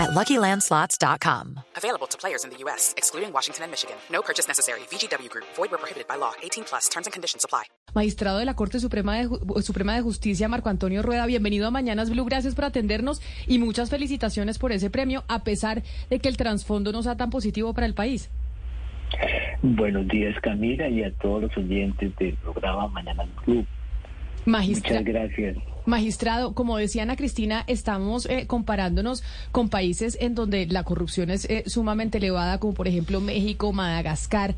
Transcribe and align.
at 0.00 0.10
LuckyLandSlots.com. 0.16 1.60
Available 1.76 2.06
to 2.08 2.16
players 2.18 2.44
in 2.44 2.50
the 2.50 2.56
U.S., 2.64 2.94
excluding 2.96 3.32
Washington 3.32 3.64
and 3.64 3.70
Michigan. 3.70 3.96
No 4.10 4.22
purchase 4.22 4.48
necessary. 4.48 4.80
VGW 4.90 5.28
Group. 5.28 5.44
Void 5.56 5.70
where 5.70 5.78
prohibited 5.78 6.06
by 6.08 6.16
law. 6.16 6.32
18 6.42 6.64
plus. 6.64 6.88
Terms 6.88 7.06
and 7.06 7.12
conditions 7.12 7.44
apply. 7.44 7.64
Magistrado 7.94 8.38
de 8.38 8.44
la 8.44 8.54
Corte 8.54 8.78
Suprema 8.80 9.16
de, 9.18 9.26
Ju- 9.28 9.62
Suprema 9.62 9.94
de 9.96 10.02
Justicia, 10.02 10.48
Marco 10.48 10.68
Antonio 10.68 11.02
Rueda, 11.02 11.26
bienvenido 11.26 11.66
a 11.66 11.70
Mañanas 11.70 12.08
Blue. 12.10 12.24
Gracias 12.24 12.54
por 12.54 12.64
atendernos 12.64 13.20
y 13.48 13.58
muchas 13.58 13.90
felicitaciones 13.90 14.58
por 14.58 14.70
ese 14.72 14.90
premio, 14.90 15.24
a 15.28 15.42
pesar 15.44 15.82
de 16.08 16.18
que 16.20 16.28
el 16.28 16.36
trasfondo 16.36 16.92
no 16.92 17.02
sea 17.02 17.16
tan 17.16 17.30
positivo 17.30 17.74
para 17.74 17.86
el 17.86 17.94
país. 17.94 18.30
Buenos 19.62 20.06
días, 20.06 20.36
Camila, 20.40 20.88
y 20.88 21.02
a 21.02 21.12
todos 21.14 21.42
los 21.42 21.56
oyentes 21.56 22.14
del 22.16 22.36
programa 22.36 22.86
Mañana 22.88 23.26
Club. 23.44 23.66
Magistra- 24.46 25.00
Muchas 25.00 25.04
gracias. 25.04 25.56
Magistrado, 25.86 26.54
como 26.54 26.76
decía 26.76 27.02
Ana 27.02 27.16
Cristina, 27.16 27.64
estamos 27.66 28.26
eh, 28.26 28.46
comparándonos 28.46 29.22
con 29.52 29.68
países 29.68 30.16
en 30.20 30.34
donde 30.34 30.66
la 30.66 30.84
corrupción 30.84 31.30
es 31.30 31.44
eh, 31.46 31.64
sumamente 31.66 32.18
elevada, 32.18 32.58
como 32.58 32.74
por 32.74 32.88
ejemplo 32.88 33.20
México, 33.20 33.72
Madagascar. 33.72 34.54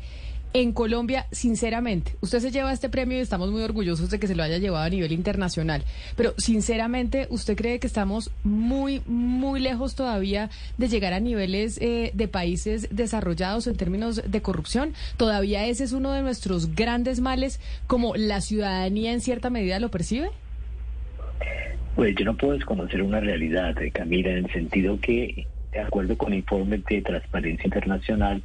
En 0.55 0.71
Colombia, 0.71 1.25
sinceramente, 1.31 2.15
usted 2.21 2.39
se 2.39 2.51
lleva 2.51 2.71
este 2.71 2.87
premio 2.87 3.17
y 3.17 3.21
estamos 3.21 3.49
muy 3.49 3.63
orgullosos 3.63 4.11
de 4.11 4.19
que 4.19 4.27
se 4.27 4.35
lo 4.35 4.43
haya 4.43 4.59
llevado 4.59 4.85
a 4.85 4.89
nivel 4.89 5.11
internacional. 5.11 5.83
Pero 6.15 6.35
sinceramente, 6.37 7.25
¿usted 7.31 7.57
cree 7.57 7.79
que 7.79 7.87
estamos 7.87 8.29
muy, 8.43 9.01
muy 9.07 9.59
lejos 9.59 9.95
todavía 9.95 10.51
de 10.77 10.89
llegar 10.89 11.13
a 11.13 11.19
niveles 11.19 11.79
eh, 11.81 12.11
de 12.13 12.27
países 12.27 12.87
desarrollados 12.91 13.65
en 13.65 13.77
términos 13.77 14.21
de 14.27 14.41
corrupción? 14.43 14.93
¿Todavía 15.17 15.65
ese 15.65 15.85
es 15.85 15.91
uno 15.91 16.11
de 16.11 16.21
nuestros 16.21 16.75
grandes 16.75 17.19
males, 17.19 17.59
como 17.87 18.15
la 18.15 18.39
ciudadanía 18.39 19.11
en 19.11 19.21
cierta 19.21 19.49
medida 19.49 19.79
lo 19.79 19.89
percibe? 19.89 20.29
Pues 21.95 22.15
yo 22.15 22.25
no 22.25 22.35
puedo 22.35 22.53
desconocer 22.53 23.03
una 23.03 23.19
realidad, 23.19 23.79
eh, 23.81 23.91
Camila, 23.91 24.31
en 24.31 24.45
el 24.45 24.51
sentido 24.51 24.99
que, 24.99 25.45
de 25.71 25.79
acuerdo 25.79 26.17
con 26.17 26.33
informes 26.33 26.83
de 26.85 27.01
Transparencia 27.01 27.65
Internacional, 27.65 28.41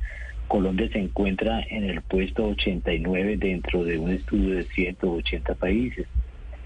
Colombia 0.48 0.88
se 0.92 0.98
encuentra 0.98 1.60
en 1.68 1.84
el 1.84 2.02
puesto 2.02 2.46
89 2.48 3.36
dentro 3.36 3.84
de 3.84 3.98
un 3.98 4.10
estudio 4.10 4.56
de 4.56 4.64
180 4.64 5.54
países. 5.54 6.06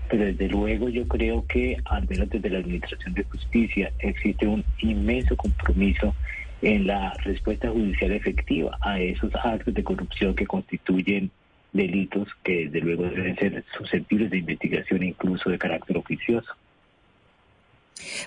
Pero 0.09 0.25
desde 0.25 0.49
luego 0.49 0.89
yo 0.89 1.07
creo 1.09 1.47
que, 1.47 1.77
al 1.85 2.09
menos 2.09 2.29
desde 2.31 2.51
la 2.51 2.59
Administración 2.59 3.15
de 3.15 3.25
Justicia, 3.25 3.93
existe 4.01 4.47
un 4.47 4.65
inmenso 4.81 5.37
compromiso 5.37 6.15
en 6.63 6.87
la 6.87 7.13
respuesta 7.25 7.69
judicial 7.71 8.13
efectiva 8.13 8.79
a 8.81 9.01
esos 9.01 9.35
actos 9.35 9.75
de 9.75 9.83
corrupción 9.83 10.35
que 10.35 10.47
constituyen 10.47 11.31
delitos 11.73 12.29
que 12.43 12.65
desde 12.65 12.81
luego 12.81 13.05
deben 13.05 13.37
ser 13.37 13.65
susceptibles 13.77 14.31
de 14.31 14.39
investigación 14.39 15.03
incluso 15.03 15.51
de 15.51 15.59
carácter 15.59 15.97
oficioso. 15.97 16.53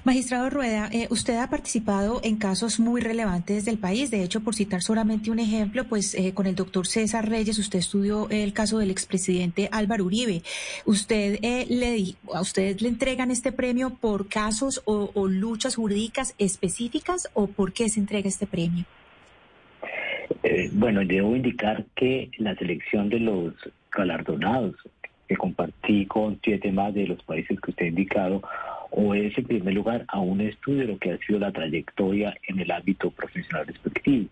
Magistrado 0.04 0.50
Rueda, 0.50 0.90
eh, 0.92 1.08
usted 1.10 1.38
ha 1.38 1.50
participado 1.50 2.22
en 2.24 2.38
casos 2.38 2.80
muy 2.80 3.02
relevantes 3.02 3.66
del 3.66 3.78
país. 3.78 4.10
De 4.12 4.24
hecho, 4.24 4.42
por 4.42 4.56
citar 4.56 4.82
solamente 4.82 5.32
un 5.32 5.40
ejemplo, 5.40 5.84
pues 5.86 6.16
eh, 6.16 6.34
con 6.34 6.48
el 6.48 6.56
doctor 6.56 6.88
César 6.88 7.28
Reyes, 7.28 7.60
usted 7.60 7.80
estudió 7.80 8.30
el 8.30 8.54
caso 8.54 8.78
del 8.78 8.92
expresidente 8.92 9.70
Álvaro 9.72 10.06
Uribe. 10.06 10.44
¿Usted 10.86 11.40
eh, 11.42 11.66
le 11.70 12.16
a 12.34 12.42
usted 12.42 12.80
le 12.80 12.88
entregan 12.88 13.32
este 13.32 13.52
premio 13.52 13.90
por 13.90 14.28
casos 14.28 14.82
o 14.86 15.28
luchas 15.28 15.76
jurídicas 15.76 16.36
específicas 16.38 17.30
o 17.34 17.48
por 17.48 17.74
qué 17.74 17.90
se 17.90 18.00
entrega 18.00 18.30
este 18.30 18.48
premio? 18.48 18.86
Eh, 20.44 20.70
bueno, 20.74 21.02
debo 21.06 21.36
indicar 21.36 21.86
que 21.96 22.30
la 22.38 22.56
selección 22.56 23.10
de 23.10 23.20
los 23.20 23.54
galardonados 23.92 24.76
que 25.28 25.36
compartí 25.36 26.06
con 26.06 26.40
siete 26.44 26.72
más 26.72 26.94
de 26.94 27.08
los 27.08 27.22
países 27.24 27.60
que 27.60 27.72
usted 27.72 27.86
ha 27.86 27.90
indicado, 27.90 28.44
obedece 28.92 29.42
en 29.42 29.48
primer 29.48 29.74
lugar 29.74 30.06
a 30.08 30.20
un 30.20 30.40
estudio 30.42 30.82
de 30.82 30.88
lo 30.94 31.00
que 31.00 31.12
ha 31.14 31.18
sido 31.20 31.40
la 31.40 31.52
trayectoria 31.52 32.36
en 32.48 32.60
el 32.60 32.70
ámbito 32.72 33.10
profesional 33.10 33.66
respectivo. 33.66 34.28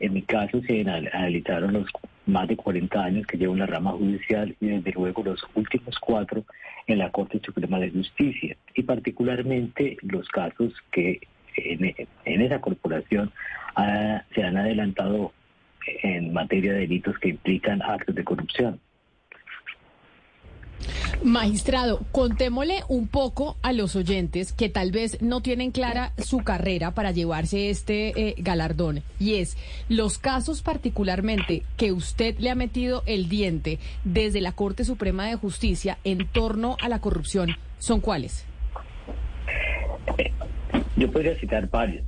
En 0.00 0.12
mi 0.12 0.22
caso 0.22 0.60
se 0.62 0.82
anal- 0.82 1.08
analizaron 1.12 1.72
los 1.72 1.88
más 2.26 2.46
de 2.46 2.56
40 2.56 3.02
años 3.02 3.26
que 3.26 3.38
llevo 3.38 3.54
en 3.54 3.60
la 3.60 3.66
rama 3.66 3.92
judicial 3.92 4.54
y 4.60 4.66
desde 4.66 4.92
luego 4.92 5.22
los 5.24 5.42
últimos 5.54 5.98
cuatro 5.98 6.44
en 6.86 6.98
la 6.98 7.10
Corte 7.10 7.40
Suprema 7.44 7.80
de 7.80 7.90
Justicia 7.90 8.54
y 8.74 8.82
particularmente 8.82 9.96
los 10.02 10.28
casos 10.28 10.74
que 10.92 11.20
en, 11.64 11.94
en 12.24 12.42
esa 12.42 12.60
corporación 12.60 13.32
ah, 13.76 14.22
se 14.34 14.42
han 14.42 14.56
adelantado 14.56 15.32
en 16.02 16.32
materia 16.32 16.72
de 16.72 16.80
delitos 16.80 17.18
que 17.18 17.30
implican 17.30 17.82
actos 17.82 18.14
de 18.14 18.24
corrupción. 18.24 18.80
Magistrado, 21.22 22.00
contémosle 22.12 22.84
un 22.88 23.08
poco 23.08 23.56
a 23.62 23.72
los 23.72 23.96
oyentes 23.96 24.52
que 24.52 24.68
tal 24.68 24.92
vez 24.92 25.20
no 25.20 25.40
tienen 25.40 25.72
clara 25.72 26.12
su 26.18 26.38
carrera 26.38 26.92
para 26.92 27.10
llevarse 27.10 27.70
este 27.70 28.28
eh, 28.28 28.34
galardón. 28.38 29.02
Y 29.18 29.34
es 29.34 29.56
los 29.88 30.18
casos 30.18 30.62
particularmente 30.62 31.64
que 31.76 31.90
usted 31.90 32.38
le 32.38 32.50
ha 32.50 32.54
metido 32.54 33.02
el 33.06 33.28
diente 33.28 33.80
desde 34.04 34.40
la 34.40 34.52
Corte 34.52 34.84
Suprema 34.84 35.26
de 35.26 35.34
Justicia 35.34 35.98
en 36.04 36.28
torno 36.28 36.76
a 36.80 36.88
la 36.88 37.00
corrupción, 37.00 37.56
¿son 37.78 38.00
cuáles? 38.00 38.46
Yo 40.98 41.08
podría 41.12 41.36
citar 41.36 41.70
varios. 41.70 42.04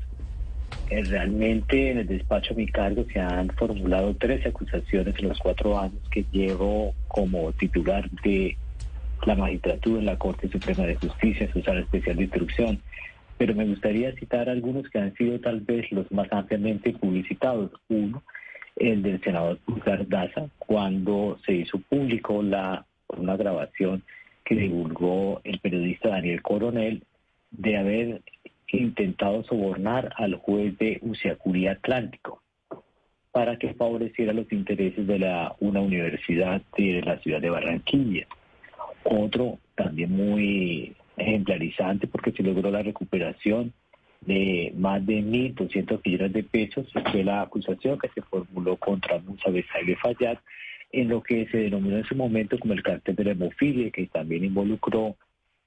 Eh, 0.90 1.04
Realmente 1.04 1.92
en 1.92 1.98
el 1.98 2.08
despacho 2.08 2.54
a 2.54 2.56
mi 2.56 2.66
cargo 2.66 3.04
se 3.12 3.20
han 3.20 3.48
formulado 3.50 4.16
13 4.16 4.48
acusaciones 4.48 5.14
en 5.16 5.28
los 5.28 5.38
cuatro 5.38 5.78
años 5.78 6.02
que 6.10 6.24
llevo 6.32 6.92
como 7.06 7.52
titular 7.52 8.10
de 8.24 8.56
la 9.24 9.36
magistratura 9.36 10.00
en 10.00 10.06
la 10.06 10.18
Corte 10.18 10.48
Suprema 10.48 10.82
de 10.86 10.96
Justicia, 10.96 11.46
en 11.46 11.52
su 11.52 11.62
sala 11.62 11.82
especial 11.82 12.16
de 12.16 12.24
instrucción. 12.24 12.80
Pero 13.38 13.54
me 13.54 13.64
gustaría 13.64 14.12
citar 14.16 14.48
algunos 14.48 14.90
que 14.90 14.98
han 14.98 15.14
sido 15.14 15.38
tal 15.38 15.60
vez 15.60 15.90
los 15.92 16.10
más 16.10 16.26
ampliamente 16.32 16.92
publicitados. 16.92 17.70
Uno, 17.88 18.24
el 18.74 19.04
del 19.04 19.22
senador 19.22 19.58
Pulgar 19.58 20.08
Daza, 20.08 20.48
cuando 20.58 21.38
se 21.46 21.52
hizo 21.52 21.78
público 21.78 22.42
la, 22.42 22.84
una 23.06 23.36
grabación 23.36 24.02
que 24.44 24.56
divulgó 24.56 25.40
el 25.44 25.60
periodista 25.60 26.08
Daniel 26.08 26.42
Coronel 26.42 27.04
de 27.52 27.76
haber 27.76 28.22
intentado 28.72 29.42
sobornar 29.44 30.12
al 30.16 30.34
juez 30.34 30.76
de 30.78 30.98
Usiacurí 31.02 31.66
Atlántico 31.66 32.42
para 33.32 33.56
que 33.56 33.74
favoreciera 33.74 34.32
los 34.32 34.50
intereses 34.52 35.06
de 35.06 35.18
la 35.18 35.54
una 35.60 35.80
universidad 35.80 36.62
de 36.76 37.02
la 37.02 37.18
ciudad 37.18 37.40
de 37.40 37.50
Barranquilla. 37.50 38.26
Otro 39.04 39.58
también 39.76 40.10
muy 40.10 40.94
ejemplarizante 41.16 42.06
porque 42.06 42.32
se 42.32 42.42
logró 42.42 42.70
la 42.70 42.82
recuperación 42.82 43.72
de 44.22 44.72
más 44.76 45.04
de 45.06 45.22
1.200 45.22 46.00
millones 46.04 46.32
de 46.32 46.42
pesos 46.42 46.86
fue 47.10 47.24
la 47.24 47.42
acusación 47.42 47.98
que 47.98 48.08
se 48.08 48.22
formuló 48.22 48.76
contra 48.76 49.18
Musa 49.18 49.50
Besaile 49.50 49.96
Fayad 49.96 50.38
en 50.92 51.08
lo 51.08 51.22
que 51.22 51.46
se 51.46 51.58
denominó 51.58 51.98
en 51.98 52.04
su 52.04 52.16
momento 52.16 52.58
como 52.58 52.74
el 52.74 52.82
cartel 52.82 53.14
de 53.14 53.24
la 53.24 53.30
hemofilia, 53.30 53.90
que 53.90 54.06
también 54.08 54.44
involucró 54.44 55.16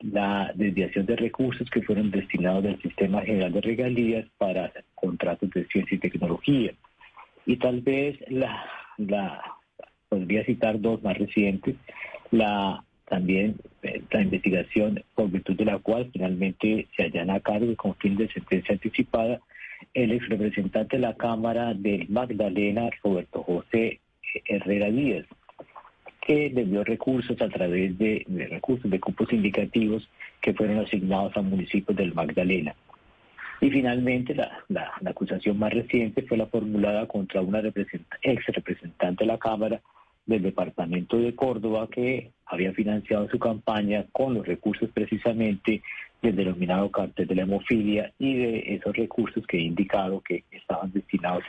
la 0.03 0.51
desviación 0.53 1.05
de 1.05 1.15
recursos 1.15 1.69
que 1.69 1.81
fueron 1.81 2.11
destinados 2.11 2.63
del 2.63 2.81
Sistema 2.81 3.21
General 3.21 3.51
de 3.53 3.61
Regalías 3.61 4.25
para 4.37 4.71
contratos 4.95 5.49
de 5.51 5.65
ciencia 5.67 5.95
y 5.95 5.99
tecnología. 5.99 6.73
Y 7.45 7.57
tal 7.57 7.81
vez 7.81 8.17
la, 8.29 8.65
podría 10.09 10.43
citar 10.45 10.79
dos 10.79 11.01
más 11.03 11.17
recientes, 11.17 11.75
la 12.31 12.83
también 13.05 13.57
eh, 13.83 14.01
la 14.11 14.21
investigación 14.21 15.03
por 15.13 15.29
virtud 15.29 15.55
de 15.55 15.65
la 15.65 15.77
cual 15.79 16.09
finalmente 16.11 16.87
se 16.95 17.03
allana 17.03 17.35
a 17.35 17.39
cargo 17.41 17.75
con 17.75 17.95
fin 17.95 18.15
de 18.15 18.31
sentencia 18.31 18.73
anticipada 18.73 19.39
el 19.93 20.13
ex 20.13 20.27
representante 20.29 20.95
de 20.95 21.01
la 21.01 21.13
Cámara 21.15 21.73
del 21.73 22.07
Magdalena, 22.09 22.89
Roberto 23.03 23.43
José 23.43 23.99
Herrera 24.45 24.89
Díaz, 24.89 25.25
que 26.25 26.49
debió 26.49 26.83
recursos 26.85 27.39
a 27.41 27.49
través 27.49 27.97
de, 27.97 28.25
recursos 28.49 28.89
de 28.89 28.99
cupos 28.99 29.31
indicativos 29.33 30.07
que 30.41 30.53
fueron 30.53 30.79
asignados 30.79 31.35
a 31.35 31.41
municipios 31.41 31.97
del 31.97 32.13
Magdalena. 32.13 32.73
Y 33.59 33.69
finalmente 33.69 34.33
la, 34.33 34.63
acusación 35.05 35.59
más 35.59 35.73
reciente 35.73 36.21
fue 36.23 36.37
la 36.37 36.47
formulada 36.47 37.07
contra 37.07 37.41
una 37.41 37.61
representa- 37.61 38.17
ex 38.21 38.45
representante 38.47 39.25
de 39.25 39.27
la 39.27 39.37
Cámara 39.37 39.81
del 40.25 40.43
departamento 40.43 41.17
de 41.17 41.35
Córdoba 41.35 41.89
que 41.91 42.31
había 42.45 42.71
financiado 42.71 43.27
su 43.29 43.37
campaña 43.37 44.05
con 44.13 44.33
los 44.33 44.47
recursos 44.47 44.89
precisamente 44.93 45.81
del 46.21 46.37
denominado 46.37 46.89
cartel 46.89 47.27
de 47.27 47.35
la 47.35 47.41
hemofilia 47.41 48.13
y 48.17 48.33
de 48.35 48.75
esos 48.75 48.95
recursos 48.95 49.45
que 49.45 49.57
he 49.57 49.61
indicado 49.61 50.21
que 50.21 50.45
estaban 50.51 50.93
destinados 50.93 51.43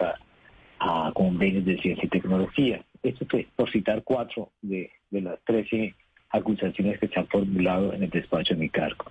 a 0.81 1.13
convenios 1.15 1.65
de 1.65 1.79
ciencia 1.79 2.05
y 2.05 2.09
tecnología. 2.09 2.85
Esto 3.05 3.27
fue 3.31 3.47
por 3.55 3.71
citar 3.71 4.03
cuatro 4.03 4.51
de, 4.63 4.91
de 5.11 5.21
las 5.21 5.39
13 5.45 5.95
acusaciones 6.31 6.99
que 6.99 7.07
se 7.07 7.21
han 7.21 7.29
formulado 7.29 7.93
en 7.93 8.03
el 8.03 8.11
despacho 8.11 8.55
de 8.55 8.61
mi 8.61 8.69
cargo. 8.69 9.05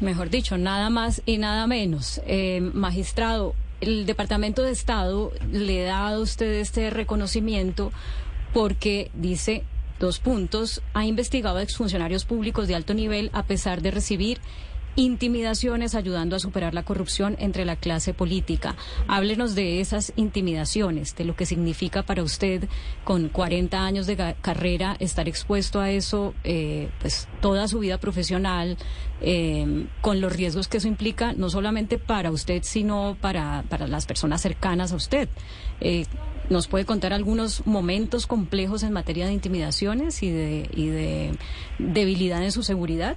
Mejor 0.00 0.30
dicho, 0.30 0.56
nada 0.56 0.88
más 0.88 1.22
y 1.26 1.38
nada 1.38 1.66
menos. 1.66 2.22
Eh, 2.26 2.60
magistrado, 2.60 3.54
el 3.80 4.06
Departamento 4.06 4.62
de 4.62 4.70
Estado 4.70 5.32
le 5.52 5.82
da 5.82 6.08
a 6.08 6.18
usted 6.18 6.54
este 6.54 6.90
reconocimiento 6.90 7.92
porque 8.52 9.10
dice 9.14 9.64
dos 10.00 10.20
puntos, 10.20 10.82
ha 10.94 11.04
investigado 11.04 11.58
a 11.58 11.62
exfuncionarios 11.62 12.24
públicos 12.24 12.66
de 12.68 12.74
alto 12.74 12.94
nivel 12.94 13.30
a 13.32 13.44
pesar 13.44 13.82
de 13.82 13.90
recibir 13.90 14.38
intimidaciones 14.96 15.94
ayudando 15.94 16.36
a 16.36 16.38
superar 16.38 16.74
la 16.74 16.84
corrupción 16.84 17.36
entre 17.38 17.64
la 17.64 17.76
clase 17.76 18.14
política. 18.14 18.76
Háblenos 19.08 19.54
de 19.54 19.80
esas 19.80 20.12
intimidaciones, 20.16 21.16
de 21.16 21.24
lo 21.24 21.36
que 21.36 21.46
significa 21.46 22.02
para 22.02 22.22
usted 22.22 22.68
con 23.04 23.28
40 23.28 23.84
años 23.84 24.06
de 24.06 24.36
carrera 24.40 24.96
estar 25.00 25.28
expuesto 25.28 25.80
a 25.80 25.90
eso, 25.90 26.34
eh, 26.44 26.88
pues 27.00 27.28
toda 27.40 27.68
su 27.68 27.78
vida 27.78 27.98
profesional, 27.98 28.76
eh, 29.20 29.86
con 30.00 30.20
los 30.20 30.34
riesgos 30.34 30.68
que 30.68 30.78
eso 30.78 30.88
implica, 30.88 31.32
no 31.32 31.50
solamente 31.50 31.98
para 31.98 32.30
usted, 32.30 32.62
sino 32.62 33.16
para, 33.20 33.64
para 33.68 33.86
las 33.86 34.06
personas 34.06 34.40
cercanas 34.42 34.92
a 34.92 34.96
usted. 34.96 35.28
Eh, 35.80 36.06
¿Nos 36.50 36.68
puede 36.68 36.84
contar 36.84 37.14
algunos 37.14 37.66
momentos 37.66 38.26
complejos 38.26 38.82
en 38.82 38.92
materia 38.92 39.26
de 39.26 39.32
intimidaciones 39.32 40.22
y 40.22 40.30
de, 40.30 40.68
y 40.74 40.88
de 40.88 41.38
debilidad 41.78 42.42
en 42.42 42.52
su 42.52 42.62
seguridad? 42.62 43.16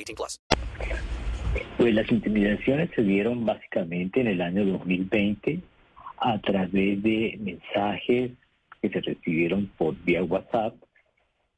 18 0.01 0.15
plus. 0.15 0.39
Pues 1.77 1.93
las 1.93 2.11
intimidaciones 2.11 2.89
se 2.95 3.03
dieron 3.03 3.45
básicamente 3.45 4.21
en 4.21 4.27
el 4.27 4.41
año 4.41 4.65
2020 4.65 5.59
a 6.17 6.39
través 6.39 7.01
de 7.03 7.37
mensajes 7.41 8.31
que 8.81 8.89
se 8.89 9.01
recibieron 9.01 9.67
por 9.77 9.95
vía 10.03 10.23
WhatsApp 10.23 10.75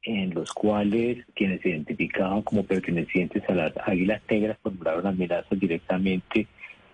en 0.02 0.34
los 0.34 0.52
cuales 0.52 1.24
quienes 1.34 1.62
se 1.62 1.70
identificaban 1.70 2.42
como 2.42 2.64
pertenecientes 2.64 3.42
a 3.48 3.54
las 3.54 3.72
Águilas 3.86 4.20
Negras 4.28 4.58
formularon 4.62 5.06
amenazas 5.06 5.58
directamente 5.58 6.46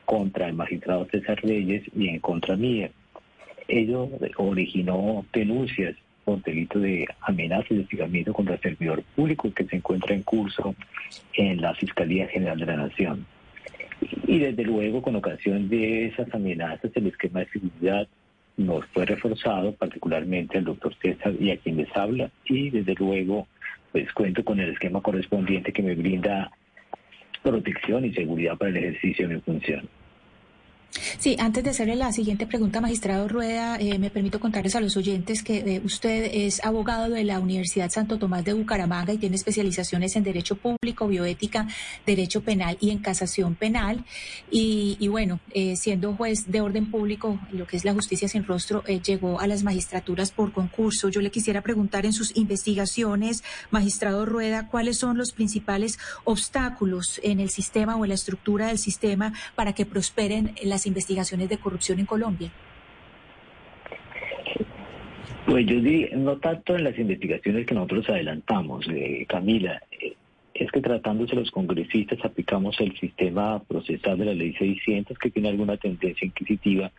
contra 0.05 0.47
el 0.47 0.55
magistrado 0.55 1.07
César 1.11 1.41
Reyes 1.43 1.83
y 1.97 2.09
en 2.09 2.21
contra 2.21 2.57
mía. 2.57 2.91
Ello 3.67 4.09
originó 4.37 5.25
denuncias 5.33 5.97
por 6.25 6.43
delito 6.43 6.79
de 6.79 7.07
amenaza 7.23 7.67
y 7.71 7.81
hostigamiento 7.81 8.33
contra 8.33 8.55
el 8.55 8.61
servidor 8.61 9.03
público 9.17 9.53
que 9.53 9.65
se 9.65 9.77
encuentra 9.77 10.15
en 10.15 10.23
curso 10.23 10.75
en 11.35 11.61
la 11.61 11.75
Fiscalía 11.75 12.29
General 12.29 12.59
de 12.59 12.67
la 12.67 12.77
Nación. 12.77 13.27
Y 14.27 14.39
desde 14.39 14.65
luego, 14.65 15.03
con 15.03 15.17
ocasión 15.17 15.69
de 15.69 16.07
esas 16.07 16.33
amenazas, 16.35 16.91
el 16.95 17.09
esquema 17.09 17.41
de 17.41 17.49
seguridad 17.49 18.09
nos 18.57 18.87
fue 18.87 19.07
reforzado, 19.07 19.73
particularmente 19.75 20.59
al 20.59 20.65
doctor 20.65 20.95
César 21.01 21.35
y 21.39 21.51
a 21.51 21.57
quien 21.57 21.77
les 21.77 21.95
habla, 21.97 22.31
y 22.45 22.71
desde 22.71 22.95
luego, 22.95 23.47
pues 23.93 24.13
cuento 24.13 24.45
con 24.45 24.61
el 24.61 24.71
esquema 24.71 25.01
correspondiente 25.01 25.73
que 25.73 25.83
me 25.83 25.95
brinda 25.95 26.51
protección 27.43 28.05
y 28.05 28.13
seguridad 28.13 28.57
para 28.57 28.71
el 28.71 28.77
ejercicio 28.77 29.29
de 29.29 29.35
mi 29.35 29.41
función. 29.41 29.89
Sí, 31.19 31.37
antes 31.39 31.63
de 31.63 31.71
hacerle 31.71 31.95
la 31.95 32.13
siguiente 32.13 32.47
pregunta, 32.47 32.81
magistrado 32.81 33.29
Rueda, 33.29 33.77
eh, 33.79 33.99
me 33.99 34.11
permito 34.11 34.41
contarles 34.41 34.75
a 34.75 34.81
los 34.81 34.97
oyentes 34.97 35.45
que 35.45 35.59
eh, 35.59 35.83
usted 35.85 36.31
es 36.33 36.65
abogado 36.65 37.11
de 37.11 37.23
la 37.23 37.39
Universidad 37.39 37.91
Santo 37.91 38.19
Tomás 38.19 38.45
de 38.45 38.55
Bucaramanga 38.55 39.13
y 39.13 39.19
tiene 39.19 39.37
especializaciones 39.37 40.17
en 40.17 40.25
Derecho 40.25 40.57
Público, 40.57 41.07
Bioética, 41.07 41.69
Derecho 42.05 42.43
Penal 42.43 42.77
y 42.81 42.91
en 42.91 42.99
Casación 42.99 43.55
Penal. 43.55 44.05
Y, 44.51 45.07
bueno, 45.09 45.39
eh, 45.55 45.77
siendo 45.77 46.15
juez 46.15 46.51
de 46.51 46.61
orden 46.61 46.91
público, 46.91 47.39
lo 47.53 47.67
que 47.67 47.77
es 47.77 47.85
la 47.85 47.95
justicia 47.95 48.29
sin 48.29 48.45
rostro, 48.45 48.83
llegó 48.85 49.41
a 49.41 49.47
las 49.47 49.63
magistraturas 49.63 50.33
por 50.33 50.53
concurso. 50.53 51.09
Yo 51.09 51.21
le 51.21 51.31
quisiera 51.31 51.63
preguntar 51.63 52.05
en 52.05 52.13
sus 52.13 52.37
investigaciones, 52.37 53.45
magistrado 53.71 54.27
Rueda, 54.27 54.67
cuáles 54.67 54.99
son 54.99 55.17
los 55.17 55.33
principales 55.33 55.99
obstáculos 56.25 57.21
en 57.23 57.39
el 57.39 57.51
sistema 57.51 57.97
o 57.97 58.05
en 58.05 58.09
la 58.09 58.15
estructura 58.15 58.69
del 58.69 58.79
sistema 58.79 59.33
para 59.55 59.73
que 59.73 59.87
prosperen 59.87 60.55
las 60.81 60.87
investigaciones 60.87 61.51
de 61.51 61.59
corrupción 61.59 61.99
en 61.99 62.07
Colombia? 62.07 62.51
Pues 65.45 65.67
yo 65.67 65.81
diría, 65.81 66.17
no 66.17 66.39
tanto 66.39 66.75
en 66.75 66.85
las 66.85 66.99
investigaciones 66.99 67.67
que 67.67 67.75
nosotros 67.75 68.09
adelantamos, 68.09 68.87
eh, 68.89 69.27
Camila, 69.29 69.83
eh, 69.91 70.15
es 70.55 70.71
que 70.71 70.81
tratándose 70.81 71.35
los 71.35 71.51
congresistas 71.51 72.25
aplicamos 72.25 72.81
el 72.81 72.97
sistema 72.99 73.63
procesal 73.65 74.19
de 74.19 74.27
la 74.27 74.35
ley 74.35 74.55
600 74.55 75.19
que 75.19 75.31
tiene 75.31 75.51
alguna 75.51 75.77
tendencia 75.77 76.27
inquisitiva, 76.27 76.91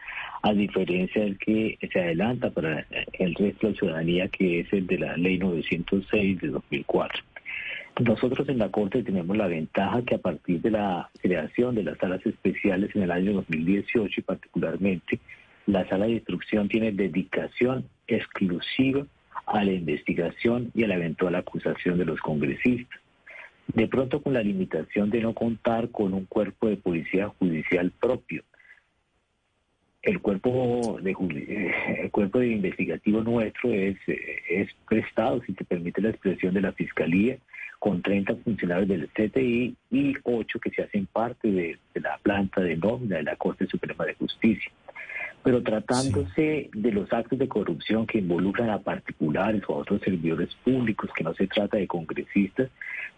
a 0.44 0.54
diferencia 0.54 1.24
del 1.24 1.40
que 1.40 1.80
se 1.92 2.00
adelanta 2.00 2.52
para 2.52 2.86
el 3.14 3.34
resto 3.34 3.68
de 3.68 3.74
la 3.74 3.80
ciudadanía, 3.80 4.28
que 4.28 4.60
es 4.60 4.74
el 4.74 4.86
de 4.86 5.00
la 5.00 5.18
ley 5.18 5.40
906 5.40 6.42
de 6.42 6.48
2004. 6.50 7.31
Nosotros 8.00 8.48
en 8.48 8.58
la 8.58 8.70
Corte 8.70 9.04
tenemos 9.04 9.36
la 9.36 9.48
ventaja 9.48 10.02
que 10.04 10.16
a 10.16 10.20
partir 10.20 10.62
de 10.62 10.72
la 10.72 11.10
creación 11.22 11.76
de 11.76 11.84
las 11.84 11.98
salas 11.98 12.26
especiales 12.26 12.96
en 12.96 13.04
el 13.04 13.12
año 13.12 13.34
2018 13.34 14.22
y 14.22 14.24
particularmente 14.24 15.20
la 15.68 15.88
sala 15.88 16.06
de 16.06 16.14
instrucción 16.14 16.68
tiene 16.68 16.92
dedicación 16.92 17.86
exclusiva 18.08 19.06
a 19.46 19.64
la 19.64 19.74
investigación 19.74 20.72
y 20.74 20.84
a 20.84 20.88
la 20.88 20.96
eventual 20.96 21.36
acusación 21.36 21.98
de 21.98 22.06
los 22.06 22.20
congresistas. 22.22 23.00
De 23.68 23.88
pronto 23.88 24.22
con 24.22 24.34
la 24.34 24.42
limitación 24.42 25.10
de 25.10 25.22
no 25.22 25.34
contar 25.34 25.90
con 25.90 26.14
un 26.14 26.26
cuerpo 26.26 26.68
de 26.68 26.78
policía 26.78 27.28
judicial 27.40 27.92
propio. 27.92 28.44
El 30.02 30.20
cuerpo 30.20 30.98
de, 31.02 31.12
el 32.00 32.10
cuerpo 32.10 32.40
de 32.40 32.48
investigativo 32.48 33.22
nuestro 33.22 33.72
es, 33.72 33.98
es 34.08 34.70
prestado, 34.90 35.42
si 35.46 35.54
se 35.54 35.64
permite 35.64 36.02
la 36.02 36.10
expresión 36.10 36.56
de 36.56 36.62
la 36.62 36.72
Fiscalía, 36.72 37.38
con 37.82 38.04
30 38.04 38.36
funcionarios 38.44 38.88
del 38.88 39.10
CTI 39.10 39.76
y 39.90 40.14
8 40.22 40.60
que 40.60 40.70
se 40.70 40.84
hacen 40.84 41.08
parte 41.08 41.52
de, 41.52 41.80
la 41.96 42.20
planta 42.22 42.62
de 42.62 42.78
nómina 42.78 43.18
de 43.18 43.24
la 43.24 43.36
Corte 43.38 43.66
Suprema 43.66 44.06
de 44.06 44.14
Justicia. 44.14 44.72
Pero 45.42 45.64
tratándose 45.64 46.70
de 46.72 46.92
los 46.92 47.12
actos 47.12 47.40
de 47.40 47.48
corrupción 47.48 48.06
que 48.06 48.20
involucran 48.20 48.70
a 48.70 48.78
particulares 48.78 49.64
o 49.68 49.74
a 49.74 49.78
otros 49.80 50.00
servidores 50.02 50.54
públicos, 50.64 51.10
que 51.16 51.24
no 51.24 51.34
se 51.34 51.48
trata 51.48 51.78
de 51.78 51.88
congresistas, 51.88 52.70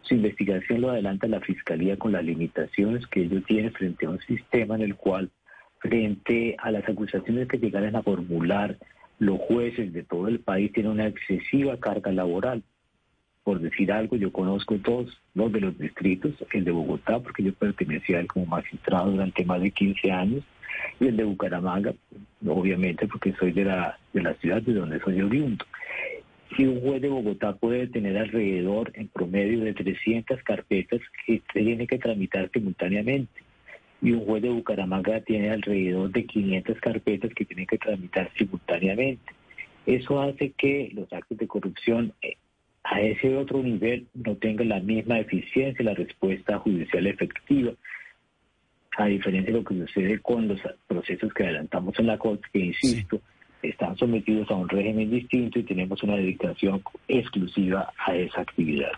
su 0.04 0.16
investigación 0.16 0.80
lo 0.80 0.92
adelanta 0.92 1.28
la 1.28 1.42
Fiscalía 1.42 1.98
con 1.98 2.14
las 2.14 2.24
limitaciones 2.24 3.06
que 3.08 3.24
ellos 3.24 3.44
tienen 3.46 3.74
frente 3.74 4.06
a 4.06 4.12
un 4.12 4.22
sistema 4.22 4.76
en 4.76 4.84
el 4.84 4.96
cual, 4.96 5.30
frente 5.80 6.56
a 6.58 6.72
las 6.72 6.88
acusaciones 6.88 7.50
que 7.50 7.58
llegaran 7.58 7.98
a 7.98 8.02
formular 8.02 8.78
los 9.20 9.40
jueces 9.42 9.92
de 9.92 10.04
todo 10.04 10.30
el 10.30 10.40
país, 10.40 10.72
tienen 10.72 10.94
una 10.94 11.08
excesiva 11.08 11.78
carga 11.82 12.14
laboral 12.14 12.64
por 13.44 13.60
decir 13.60 13.92
algo, 13.92 14.16
yo 14.16 14.32
conozco 14.32 14.78
dos, 14.78 15.22
dos 15.34 15.52
de 15.52 15.62
los 15.62 15.78
distritos, 15.78 16.34
el 16.54 16.64
de 16.64 16.72
Bogotá, 16.72 17.20
porque 17.20 17.44
yo 17.44 17.54
pertenecía 17.54 18.18
a 18.18 18.22
él 18.22 18.28
como 18.28 18.46
magistrado 18.46 19.12
durante 19.12 19.46
más 19.46 19.62
de 19.62 19.72
15 19.72 20.12
años, 20.12 20.44
y 21.00 21.08
el 21.08 21.18
de 21.18 21.24
Bucaramanga, 21.24 21.94
obviamente 22.46 23.08
porque 23.08 23.34
soy 23.34 23.52
de 23.52 23.66
la, 23.66 23.98
de 24.14 24.22
la 24.22 24.34
ciudad 24.36 24.62
de 24.62 24.74
donde 24.74 25.00
soy 25.00 25.22
oriundo. 25.22 25.66
Si 26.56 26.66
un 26.66 26.82
juez 26.82 27.02
de 27.02 27.10
Bogotá 27.10 27.54
puede 27.54 27.88
tener 27.88 28.18
alrededor, 28.18 28.92
en 28.96 29.08
promedio, 29.08 29.62
de 29.62 29.74
300 29.74 30.42
carpetas 30.44 31.02
que 31.26 31.42
tiene 31.52 31.88
que 31.88 31.98
tramitar 31.98 32.50
simultáneamente, 32.54 33.42
y 34.02 34.12
un 34.12 34.26
juez 34.26 34.44
de 34.44 34.50
Bucaramanga 34.50 35.22
tiene 35.22 35.50
alrededor 35.50 36.12
de 36.12 36.26
500 36.26 36.80
carpetas 36.80 37.34
que 37.34 37.46
tiene 37.46 37.66
que 37.66 37.78
tramitar 37.78 38.30
simultáneamente. 38.38 39.34
Eso 39.86 40.22
hace 40.22 40.52
que 40.52 40.92
los 40.94 41.12
actos 41.12 41.38
de 41.38 41.48
corrupción 41.48 42.14
eh, 42.22 42.36
a 42.84 43.02
ese 43.02 43.36
otro 43.36 43.64
nivel 43.64 44.08
no 44.14 44.36
tenga 44.36 44.64
la 44.64 44.80
misma 44.80 45.20
eficiencia 45.20 45.86
la 45.86 45.94
respuesta 45.94 46.60
judicial 46.60 47.08
efectiva, 47.08 47.74
a 48.98 49.06
diferencia 49.06 49.52
de 49.52 49.60
lo 49.60 49.66
que 49.66 49.76
sucede 49.76 50.20
con 50.20 50.48
los 50.48 50.60
procesos 50.88 51.34
que 51.34 51.44
adelantamos 51.44 51.98
en 51.98 52.08
la 52.08 52.18
Corte, 52.18 52.48
que 52.52 52.60
insisto, 52.60 53.22
están 53.62 53.98
sometidos 53.98 54.50
a 54.52 54.56
un 54.56 54.70
régimen 54.70 55.10
distinto 55.10 55.60
y 55.60 55.64
tenemos 55.64 56.04
una 56.04 56.18
dedicación 56.18 56.84
exclusiva 57.08 57.92
a 58.06 58.16
esa 58.16 58.42
actividad. 58.42 58.92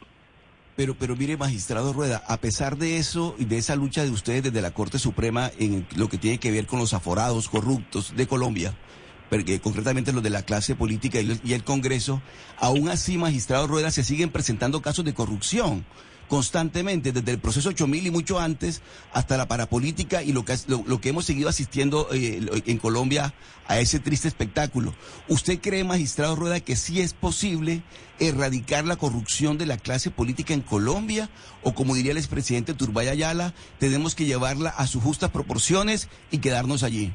Pero, 0.75 0.93
pero 0.99 1.15
mire, 1.15 1.37
magistrado 1.37 1.93
Rueda, 1.93 2.21
a 2.27 2.37
pesar 2.37 2.77
de 2.77 2.97
eso 2.97 3.35
y 3.39 3.45
de 3.45 3.57
esa 3.57 3.77
lucha 3.77 4.03
de 4.03 4.09
ustedes 4.09 4.43
desde 4.43 4.61
la 4.61 4.71
Corte 4.71 4.99
Suprema 4.99 5.49
en 5.57 5.85
lo 5.95 6.09
que 6.09 6.17
tiene 6.17 6.37
que 6.37 6.51
ver 6.51 6.65
con 6.65 6.79
los 6.79 6.93
aforados 6.93 7.47
corruptos 7.47 8.13
de 8.17 8.27
Colombia, 8.27 8.73
concretamente 9.61 10.13
los 10.13 10.23
de 10.23 10.29
la 10.29 10.43
clase 10.43 10.75
política 10.75 11.19
y 11.19 11.53
el, 11.53 11.63
Congreso, 11.63 12.21
aún 12.57 12.89
así, 12.89 13.17
magistrado 13.17 13.67
Rueda, 13.67 13.91
se 13.91 14.03
siguen 14.03 14.29
presentando 14.29 14.81
casos 14.81 15.05
de 15.05 15.13
corrupción 15.13 15.85
constantemente, 16.27 17.11
desde 17.11 17.31
el 17.31 17.39
proceso 17.39 17.69
8000 17.69 18.07
y 18.07 18.11
mucho 18.11 18.39
antes, 18.39 18.81
hasta 19.13 19.37
la 19.37 19.47
parapolítica 19.47 20.23
y 20.23 20.33
lo 20.33 20.43
que, 20.43 20.57
lo 20.67 21.01
que 21.01 21.09
hemos 21.09 21.25
seguido 21.25 21.49
asistiendo 21.49 22.07
eh, 22.11 22.63
en 22.65 22.77
Colombia 22.77 23.33
a 23.67 23.79
ese 23.79 23.99
triste 23.99 24.27
espectáculo. 24.27 24.95
¿Usted 25.27 25.59
cree, 25.59 25.83
magistrado 25.83 26.35
Rueda, 26.35 26.59
que 26.59 26.75
sí 26.75 27.01
es 27.01 27.13
posible 27.13 27.83
erradicar 28.19 28.85
la 28.85 28.95
corrupción 28.95 29.57
de 29.57 29.65
la 29.65 29.77
clase 29.77 30.11
política 30.11 30.53
en 30.53 30.61
Colombia? 30.61 31.29
O 31.63 31.73
como 31.73 31.95
diría 31.95 32.11
el 32.11 32.17
expresidente 32.17 32.73
Turbay 32.73 33.09
Ayala, 33.09 33.53
tenemos 33.79 34.15
que 34.15 34.25
llevarla 34.25 34.69
a 34.69 34.87
sus 34.87 35.03
justas 35.03 35.31
proporciones 35.31 36.09
y 36.31 36.39
quedarnos 36.39 36.83
allí. 36.83 37.13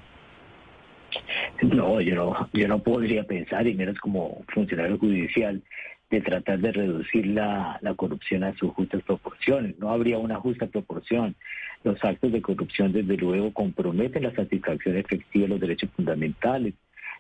No, 1.63 2.01
yo 2.01 2.15
no, 2.15 2.49
yo 2.53 2.69
no 2.69 2.83
podría 2.83 3.25
pensar, 3.25 3.67
y 3.67 3.75
menos 3.75 3.99
como 3.99 4.43
funcionario 4.55 4.99
judicial, 4.99 5.63
de 6.11 6.21
tratar 6.21 6.59
de 6.59 6.73
reducir 6.73 7.27
la, 7.27 7.79
la, 7.83 7.95
corrupción 7.95 8.43
a 8.45 8.55
sus 8.57 8.73
justas 8.73 9.03
proporciones. 9.03 9.79
No 9.79 9.91
habría 9.91 10.19
una 10.19 10.37
justa 10.37 10.67
proporción. 10.67 11.37
Los 11.85 12.03
actos 12.05 12.33
de 12.33 12.43
corrupción, 12.43 12.93
desde 12.93 13.17
luego, 13.17 13.53
comprometen 13.53 14.25
la 14.25 14.35
satisfacción 14.35 14.97
efectiva 14.97 15.45
de 15.45 15.49
los 15.49 15.61
derechos 15.61 15.91
fundamentales, 15.95 16.75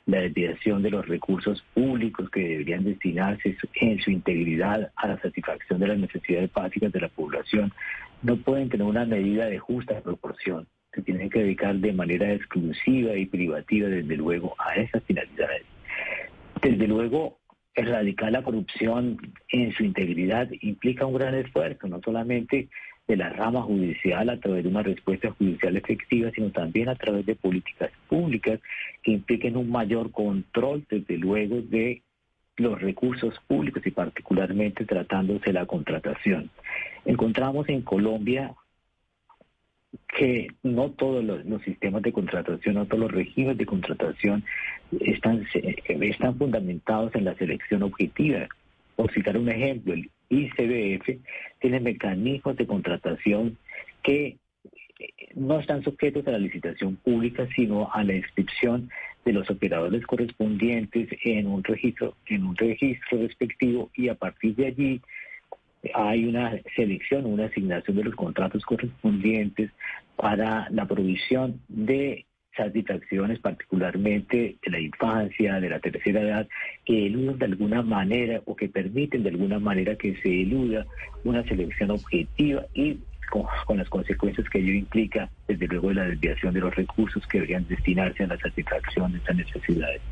la 0.06 0.20
desviación 0.20 0.82
de 0.82 0.90
los 0.90 1.06
recursos 1.06 1.62
públicos 1.74 2.28
que 2.30 2.40
deberían 2.40 2.84
destinarse 2.84 3.56
en 3.74 4.00
su 4.00 4.10
integridad 4.10 4.90
a 4.96 5.08
la 5.08 5.20
satisfacción 5.20 5.78
de 5.80 5.88
las 5.88 5.98
necesidades 5.98 6.52
básicas 6.52 6.92
de 6.92 7.00
la 7.00 7.08
población. 7.08 7.72
No 8.22 8.36
pueden 8.38 8.68
tener 8.68 8.86
una 8.86 9.04
medida 9.04 9.46
de 9.46 9.58
justa 9.58 10.00
proporción. 10.00 10.66
Se 10.94 11.02
tienen 11.02 11.30
que 11.30 11.40
dedicar 11.40 11.76
de 11.76 11.92
manera 11.92 12.32
exclusiva 12.32 13.16
y 13.16 13.26
privativa, 13.26 13.88
desde 13.88 14.16
luego, 14.16 14.54
a 14.58 14.74
esas 14.74 15.02
finalidades. 15.04 15.62
Desde 16.62 16.88
luego, 16.88 17.38
erradicar 17.74 18.32
la 18.32 18.42
corrupción 18.42 19.18
en 19.48 19.72
su 19.72 19.84
integridad 19.84 20.48
implica 20.60 21.06
un 21.06 21.14
gran 21.14 21.34
esfuerzo, 21.34 21.86
no 21.88 22.00
solamente 22.04 22.68
de 23.06 23.16
la 23.16 23.30
rama 23.30 23.62
judicial 23.62 24.28
a 24.30 24.38
través 24.38 24.62
de 24.62 24.68
una 24.68 24.82
respuesta 24.82 25.30
judicial 25.32 25.76
efectiva, 25.76 26.30
sino 26.32 26.50
también 26.50 26.88
a 26.88 26.94
través 26.94 27.26
de 27.26 27.34
políticas 27.34 27.90
públicas 28.08 28.60
que 29.02 29.12
impliquen 29.12 29.56
un 29.56 29.70
mayor 29.70 30.12
control, 30.12 30.84
desde 30.88 31.16
luego, 31.16 31.60
de 31.60 32.02
los 32.56 32.80
recursos 32.80 33.34
públicos 33.48 33.84
y 33.86 33.90
particularmente 33.90 34.84
tratándose 34.84 35.46
de 35.46 35.54
la 35.54 35.66
contratación. 35.66 36.50
Encontramos 37.04 37.68
en 37.68 37.82
Colombia 37.82 38.54
que 40.08 40.48
no 40.62 40.90
todos 40.90 41.24
los, 41.24 41.62
sistemas 41.62 42.02
de 42.02 42.12
contratación, 42.12 42.74
no 42.74 42.86
todos 42.86 43.00
los 43.00 43.12
regímenes 43.12 43.58
de 43.58 43.66
contratación 43.66 44.44
están, 45.00 45.46
están 45.54 46.36
fundamentados 46.36 47.14
en 47.14 47.24
la 47.24 47.34
selección 47.34 47.82
objetiva. 47.82 48.48
Por 48.96 49.12
citar 49.12 49.36
un 49.36 49.48
ejemplo, 49.48 49.94
el 49.94 50.10
ICBF 50.28 51.18
tiene 51.60 51.80
mecanismos 51.80 52.56
de 52.56 52.66
contratación 52.66 53.56
que 54.02 54.36
no 55.34 55.58
están 55.60 55.82
sujetos 55.82 56.26
a 56.26 56.32
la 56.32 56.38
licitación 56.38 56.96
pública, 56.96 57.48
sino 57.56 57.90
a 57.92 58.04
la 58.04 58.14
inscripción 58.14 58.90
de 59.24 59.32
los 59.32 59.50
operadores 59.50 60.06
correspondientes 60.06 61.08
en 61.24 61.46
un 61.46 61.62
registro, 61.64 62.16
en 62.26 62.44
un 62.44 62.56
registro 62.56 63.18
respectivo 63.18 63.90
y 63.94 64.08
a 64.08 64.14
partir 64.14 64.54
de 64.56 64.66
allí 64.66 65.00
hay 65.94 66.26
una 66.26 66.60
selección, 66.76 67.26
una 67.26 67.46
asignación 67.46 67.96
de 67.96 68.04
los 68.04 68.14
contratos 68.14 68.64
correspondientes 68.64 69.70
para 70.16 70.68
la 70.70 70.86
provisión 70.86 71.60
de 71.68 72.26
satisfacciones, 72.56 73.38
particularmente 73.38 74.56
de 74.62 74.70
la 74.70 74.80
infancia, 74.80 75.60
de 75.60 75.68
la 75.68 75.80
tercera 75.80 76.20
edad, 76.20 76.48
que 76.84 77.06
eludan 77.06 77.38
de 77.38 77.44
alguna 77.46 77.82
manera 77.82 78.42
o 78.44 78.56
que 78.56 78.68
permiten 78.68 79.22
de 79.22 79.30
alguna 79.30 79.58
manera 79.58 79.96
que 79.96 80.16
se 80.16 80.42
eluda 80.42 80.84
una 81.24 81.42
selección 81.44 81.90
objetiva 81.92 82.66
y 82.74 82.98
con, 83.30 83.78
las 83.78 83.88
consecuencias 83.88 84.48
que 84.50 84.58
ello 84.58 84.72
implica, 84.72 85.30
desde 85.46 85.68
luego 85.68 85.88
de 85.88 85.94
la 85.94 86.04
desviación 86.04 86.52
de 86.52 86.60
los 86.60 86.74
recursos 86.74 87.24
que 87.28 87.38
deberían 87.38 87.66
destinarse 87.68 88.24
a 88.24 88.26
la 88.26 88.38
satisfacción 88.38 89.12
de 89.12 89.18
estas 89.18 89.36
necesidades. 89.36 90.02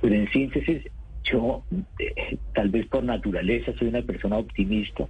Pero 0.00 0.14
en 0.14 0.30
síntesis, 0.30 0.82
yo, 1.30 1.62
eh, 1.98 2.38
tal 2.54 2.68
vez 2.70 2.86
por 2.86 3.04
naturaleza, 3.04 3.72
soy 3.78 3.88
una 3.88 4.02
persona 4.02 4.38
optimista 4.38 5.06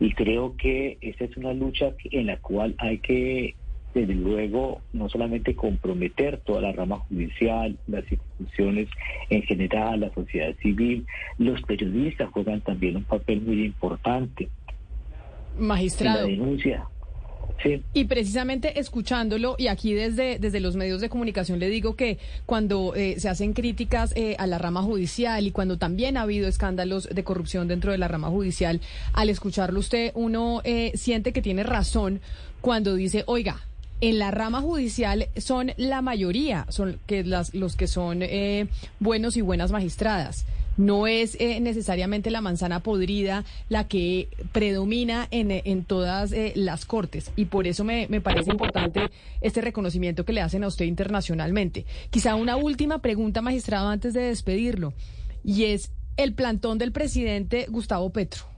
y 0.00 0.12
creo 0.12 0.56
que 0.56 0.98
esta 1.00 1.24
es 1.24 1.36
una 1.36 1.52
lucha 1.52 1.92
en 2.10 2.26
la 2.26 2.38
cual 2.38 2.74
hay 2.78 2.98
que, 2.98 3.54
desde 3.94 4.14
luego, 4.14 4.80
no 4.92 5.08
solamente 5.08 5.54
comprometer 5.54 6.38
toda 6.38 6.60
la 6.62 6.72
rama 6.72 6.98
judicial, 7.00 7.76
las 7.86 8.04
instituciones 8.10 8.88
en 9.30 9.42
general, 9.42 10.00
la 10.00 10.14
sociedad 10.14 10.54
civil, 10.62 11.06
los 11.38 11.62
periodistas 11.62 12.30
juegan 12.30 12.60
también 12.60 12.96
un 12.96 13.04
papel 13.04 13.42
muy 13.42 13.64
importante. 13.64 14.48
Magistrado. 15.58 16.26
En 16.26 16.38
la 16.38 16.44
denuncia. 16.44 16.86
Y 17.92 18.04
precisamente 18.04 18.80
escuchándolo, 18.80 19.56
y 19.58 19.68
aquí 19.68 19.94
desde, 19.94 20.38
desde 20.38 20.60
los 20.60 20.76
medios 20.76 21.00
de 21.00 21.08
comunicación 21.08 21.58
le 21.58 21.68
digo 21.68 21.96
que 21.96 22.18
cuando 22.46 22.94
eh, 22.94 23.16
se 23.18 23.28
hacen 23.28 23.52
críticas 23.52 24.12
eh, 24.16 24.36
a 24.38 24.46
la 24.46 24.58
rama 24.58 24.82
judicial 24.82 25.46
y 25.46 25.50
cuando 25.50 25.78
también 25.78 26.16
ha 26.16 26.22
habido 26.22 26.48
escándalos 26.48 27.08
de 27.08 27.24
corrupción 27.24 27.68
dentro 27.68 27.92
de 27.92 27.98
la 27.98 28.08
rama 28.08 28.28
judicial, 28.28 28.80
al 29.12 29.28
escucharlo 29.30 29.80
usted 29.80 30.12
uno 30.14 30.60
eh, 30.64 30.92
siente 30.94 31.32
que 31.32 31.42
tiene 31.42 31.62
razón 31.62 32.20
cuando 32.60 32.94
dice, 32.94 33.24
oiga, 33.26 33.60
en 34.00 34.18
la 34.18 34.32
rama 34.32 34.60
judicial 34.60 35.28
son 35.36 35.72
la 35.76 36.02
mayoría, 36.02 36.66
son 36.68 36.98
que 37.06 37.22
las, 37.22 37.54
los 37.54 37.76
que 37.76 37.86
son 37.86 38.24
buenos 38.98 39.36
y 39.36 39.42
buenas 39.42 39.70
magistradas 39.70 40.44
no 40.76 41.06
es 41.06 41.36
eh, 41.40 41.60
necesariamente 41.60 42.30
la 42.30 42.40
manzana 42.40 42.80
podrida 42.80 43.44
la 43.68 43.88
que 43.88 44.28
predomina 44.52 45.28
en, 45.30 45.50
en 45.50 45.84
todas 45.84 46.32
eh, 46.32 46.52
las 46.56 46.84
cortes. 46.84 47.30
Y 47.36 47.46
por 47.46 47.66
eso 47.66 47.84
me, 47.84 48.06
me, 48.08 48.20
parece 48.20 48.50
importante 48.50 49.10
este 49.40 49.60
reconocimiento 49.60 50.24
que 50.24 50.32
le 50.32 50.40
hacen 50.40 50.64
a 50.64 50.68
usted 50.68 50.86
internacionalmente. 50.86 51.84
Quizá 52.10 52.34
una 52.34 52.56
última 52.56 53.00
pregunta, 53.00 53.42
magistrado, 53.42 53.88
antes 53.88 54.14
de 54.14 54.22
despedirlo, 54.22 54.94
y 55.44 55.64
es 55.64 55.92
el 56.16 56.34
plantón 56.34 56.78
del 56.78 56.92
presidente 56.92 57.66
Gustavo 57.68 58.10
Petro. 58.10 58.52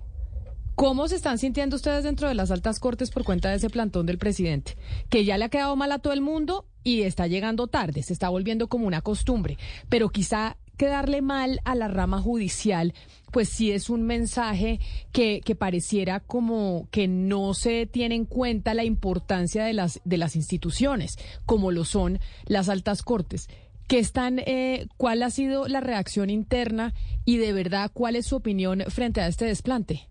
¿Cómo 0.75 1.07
se 1.07 1.15
están 1.15 1.39
sintiendo 1.39 1.77
ustedes 1.77 2.03
dentro 2.03 2.27
de 2.27 2.35
las 2.35 2.51
altas 2.51 2.81
cortes 2.81 3.13
por 3.13 3.23
cuenta 3.23 3.49
de 3.49 3.57
ese 3.57 3.71
plantón 3.71 4.07
del 4.07 4.19
presidente? 4.19 4.77
Que 5.09 5.25
ya 5.25 5.39
le 5.39 5.45
ha 5.45 5.49
quedado 5.49 5.77
mal 5.77 5.93
a 5.93 6.01
todo 6.01 6.13
el 6.13 6.21
mundo 6.21 6.67
y 6.83 7.03
está 7.03 7.29
llegando 7.29 7.69
tarde, 7.69 8.03
se 8.03 8.13
está 8.13 8.29
volviendo 8.29 8.67
como 8.67 8.89
una 8.89 9.01
costumbre, 9.01 9.57
pero 9.89 10.09
quizá 10.09 10.57
quedarle 10.77 11.23
mal 11.23 11.61
a 11.65 11.75
la 11.75 11.89
rama 11.89 12.21
judicial, 12.21 12.95
pues 13.33 13.49
sí 13.49 13.73
es 13.73 13.91
un 13.91 14.03
mensaje 14.03 14.79
que, 15.13 15.41
que, 15.45 15.55
pareciera 15.55 16.21
como 16.21 16.89
que 16.91 17.09
no 17.09 17.55
se 17.55 17.87
tiene 17.87 18.15
en 18.15 18.27
cuenta 18.27 18.75
la 18.75 18.85
importancia 18.85 19.65
de 19.65 19.73
las, 19.73 20.01
de 20.05 20.19
las 20.19 20.37
instituciones, 20.37 21.19
como 21.47 21.73
lo 21.73 21.85
son 21.85 22.19
las 22.47 22.69
altas 22.69 23.03
cortes. 23.03 23.49
¿Qué 23.89 23.99
están, 23.99 24.39
eh, 24.39 24.87
¿Cuál 24.97 25.23
ha 25.23 25.31
sido 25.31 25.69
la 25.69 25.81
reacción 25.81 26.31
interna 26.31 26.95
y 27.25 27.37
de 27.37 27.53
verdad 27.53 27.91
cuál 27.93 28.17
es 28.17 28.27
su 28.27 28.37
opinión 28.37 28.81
frente 28.89 29.21
a 29.21 29.27
este 29.27 29.45
desplante? 29.45 30.09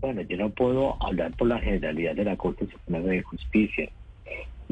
Bueno, 0.00 0.22
yo 0.22 0.36
no 0.36 0.50
puedo 0.50 1.02
hablar 1.02 1.36
por 1.36 1.48
la 1.48 1.58
generalidad 1.58 2.14
de 2.14 2.24
la 2.24 2.36
Corte 2.36 2.66
Suprema 2.70 3.06
de 3.06 3.22
Justicia. 3.22 3.90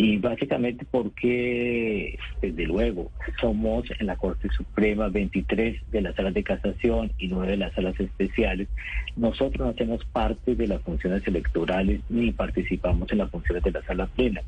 Y 0.00 0.16
básicamente 0.18 0.86
porque, 0.88 2.16
desde 2.40 2.66
luego, 2.66 3.10
somos 3.40 3.84
en 3.98 4.06
la 4.06 4.14
Corte 4.14 4.48
Suprema 4.56 5.08
23 5.08 5.90
de 5.90 6.00
las 6.00 6.14
salas 6.14 6.34
de 6.34 6.44
casación 6.44 7.10
y 7.18 7.26
9 7.26 7.50
de 7.50 7.56
las 7.56 7.74
salas 7.74 7.98
especiales. 7.98 8.68
Nosotros 9.16 9.58
no 9.58 9.72
hacemos 9.72 10.04
parte 10.04 10.54
de 10.54 10.68
las 10.68 10.82
funciones 10.82 11.26
electorales 11.26 12.00
ni 12.10 12.30
participamos 12.30 13.10
en 13.10 13.18
las 13.18 13.30
funciones 13.32 13.64
de 13.64 13.72
la 13.72 13.82
sala 13.82 14.06
plena. 14.06 14.40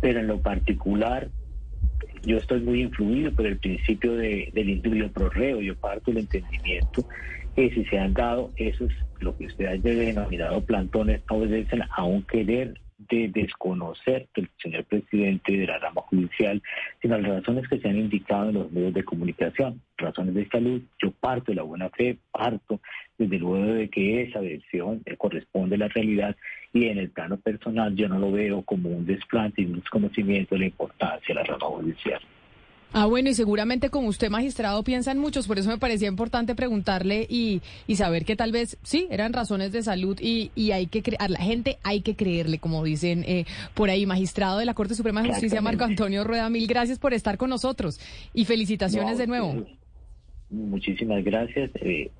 Pero 0.00 0.18
en 0.18 0.26
lo 0.26 0.40
particular, 0.40 1.28
yo 2.24 2.38
estoy 2.38 2.60
muy 2.62 2.82
influido 2.82 3.30
por 3.30 3.46
el 3.46 3.58
principio 3.58 4.16
de, 4.16 4.50
del 4.52 4.68
individuo 4.68 5.08
prorreo. 5.12 5.60
Yo 5.60 5.76
parto 5.76 6.10
del 6.10 6.22
entendimiento 6.24 7.06
que 7.54 7.70
si 7.70 7.84
se 7.84 8.00
han 8.00 8.14
dado 8.14 8.50
esos, 8.56 8.90
lo 9.20 9.36
que 9.36 9.46
usted 9.46 9.66
ha 9.66 9.76
denominado 9.76 10.60
plantones, 10.64 11.22
obedecen 11.28 11.82
a 11.88 12.02
un 12.02 12.24
querer 12.24 12.80
de 13.08 13.28
desconocer 13.28 14.28
del 14.34 14.48
señor 14.62 14.84
presidente 14.84 15.52
de 15.52 15.66
la 15.66 15.78
rama 15.78 16.02
judicial, 16.02 16.62
sino 17.00 17.18
las 17.18 17.36
razones 17.36 17.68
que 17.68 17.78
se 17.78 17.88
han 17.88 17.98
indicado 17.98 18.48
en 18.48 18.54
los 18.54 18.72
medios 18.72 18.94
de 18.94 19.04
comunicación, 19.04 19.80
razones 19.96 20.34
de 20.34 20.48
salud. 20.48 20.82
Yo 21.02 21.10
parto 21.12 21.52
de 21.52 21.56
la 21.56 21.62
buena 21.62 21.88
fe, 21.90 22.18
parto 22.30 22.80
desde 23.18 23.38
luego 23.38 23.74
de 23.74 23.88
que 23.88 24.22
esa 24.22 24.40
versión 24.40 25.02
corresponde 25.18 25.76
a 25.76 25.78
la 25.78 25.88
realidad 25.88 26.36
y 26.72 26.86
en 26.86 26.98
el 26.98 27.10
plano 27.10 27.36
personal 27.36 27.94
yo 27.94 28.08
no 28.08 28.18
lo 28.18 28.32
veo 28.32 28.62
como 28.62 28.88
un 28.88 29.06
desplante 29.06 29.62
y 29.62 29.66
un 29.66 29.80
desconocimiento 29.80 30.54
de 30.54 30.60
la 30.60 30.66
importancia 30.66 31.34
de 31.34 31.40
la 31.40 31.44
rama 31.44 31.66
judicial. 31.66 32.20
Ah, 32.94 33.06
bueno, 33.06 33.30
y 33.30 33.34
seguramente 33.34 33.88
como 33.88 34.08
usted, 34.08 34.28
magistrado, 34.28 34.82
piensan 34.82 35.18
muchos, 35.18 35.46
por 35.46 35.58
eso 35.58 35.70
me 35.70 35.78
parecía 35.78 36.08
importante 36.08 36.54
preguntarle 36.54 37.26
y, 37.28 37.62
y 37.86 37.96
saber 37.96 38.24
que 38.26 38.36
tal 38.36 38.52
vez 38.52 38.76
sí, 38.82 39.06
eran 39.10 39.32
razones 39.32 39.72
de 39.72 39.82
salud 39.82 40.18
y, 40.20 40.50
y 40.54 40.72
hay 40.72 40.86
que 40.88 41.02
creer, 41.02 41.20
a 41.22 41.28
la 41.28 41.38
gente 41.38 41.78
hay 41.82 42.02
que 42.02 42.16
creerle, 42.16 42.58
como 42.58 42.84
dicen 42.84 43.24
eh, 43.26 43.46
por 43.74 43.88
ahí, 43.88 44.04
magistrado 44.04 44.58
de 44.58 44.66
la 44.66 44.74
Corte 44.74 44.94
Suprema 44.94 45.22
de 45.22 45.30
Justicia, 45.30 45.62
Marco 45.62 45.84
Antonio 45.84 46.22
Rueda, 46.24 46.50
mil 46.50 46.66
gracias 46.66 46.98
por 46.98 47.14
estar 47.14 47.38
con 47.38 47.48
nosotros 47.50 47.98
y 48.34 48.44
felicitaciones 48.44 49.12
No, 49.12 49.18
de 49.18 49.26
nuevo. 49.26 49.66
Muchísimas 50.50 51.24
gracias. 51.24 51.70
eh, 51.76 52.10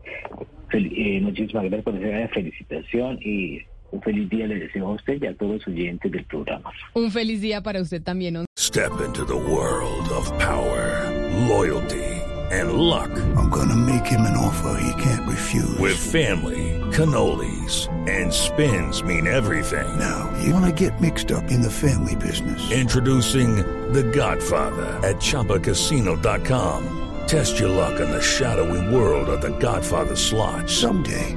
fel- 0.70 0.92
eh, 0.96 1.20
muchísimas 1.20 1.64
gracias 1.64 1.84
por 1.84 1.96
esa 2.02 2.28
felicitación 2.32 3.18
y 3.22 3.58
un 3.92 4.00
feliz 4.02 4.28
día 4.28 4.46
le 4.46 4.58
deseo 4.58 4.88
a 4.88 4.94
usted 4.94 5.22
y 5.22 5.26
a 5.26 5.34
todos 5.36 5.56
los 5.56 5.66
oyentes 5.68 6.10
del 6.10 6.24
programa. 6.24 6.70
Un 6.94 7.10
feliz 7.10 7.40
día 7.40 7.62
para 7.62 7.80
usted 7.80 8.02
también. 8.02 8.44
Step 8.56 8.92
into 9.06 9.24
the 9.24 9.36
world 9.36 10.08
of 10.10 10.30
power, 10.38 11.10
loyalty, 11.46 12.02
and 12.50 12.72
luck. 12.72 13.10
I'm 13.36 13.50
gonna 13.50 13.76
make 13.76 14.06
him 14.06 14.22
an 14.22 14.36
offer 14.36 14.78
he 14.80 15.02
can't 15.02 15.28
refuse. 15.28 15.78
With 15.78 15.96
family, 15.96 16.80
cannolis, 16.92 17.88
and 18.08 18.32
spins 18.32 19.02
mean 19.02 19.26
everything. 19.26 19.98
Now, 19.98 20.30
you 20.42 20.54
wanna 20.54 20.72
get 20.72 20.98
mixed 21.00 21.30
up 21.30 21.50
in 21.50 21.60
the 21.60 21.70
family 21.70 22.16
business. 22.16 22.70
Introducing 22.72 23.56
The 23.92 24.04
Godfather 24.04 24.98
at 25.06 25.16
ChumbaCasino.com. 25.16 26.98
Test 27.26 27.58
your 27.60 27.68
luck 27.70 28.00
in 28.00 28.10
the 28.10 28.20
shadowy 28.20 28.94
world 28.94 29.28
of 29.28 29.40
The 29.40 29.56
Godfather 29.58 30.16
slot. 30.16 30.68
Someday, 30.68 31.36